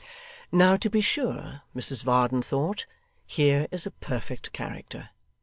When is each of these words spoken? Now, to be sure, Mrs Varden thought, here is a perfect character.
Now, 0.51 0.77
to 0.77 0.89
be 0.89 0.99
sure, 0.99 1.61
Mrs 1.75 2.03
Varden 2.03 2.41
thought, 2.41 2.87
here 3.27 3.67
is 3.69 3.85
a 3.85 3.91
perfect 3.91 4.51
character. 4.51 5.11